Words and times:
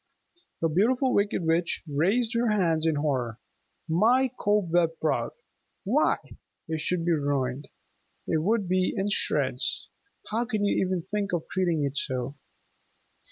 The 0.61 0.67
Beautiful 0.67 1.13
Wicked 1.13 1.45
Witch 1.45 1.83
raised 1.87 2.33
her 2.33 2.49
hands 2.49 2.87
in 2.87 2.95
horror. 2.95 3.39
"My 3.87 4.31
cobweb 4.35 4.93
frock! 4.99 5.35
Why, 5.83 6.17
it 6.67 6.81
would 6.91 7.05
be 7.05 7.11
ruined! 7.11 7.69
It 8.25 8.41
would 8.41 8.67
be 8.67 8.95
in 8.97 9.09
shreds! 9.11 9.89
How 10.31 10.45
can 10.45 10.65
you 10.65 10.75
even 10.83 11.03
think 11.03 11.33
of 11.33 11.47
treating 11.51 11.83
it 11.83 11.99
so!" 11.99 12.33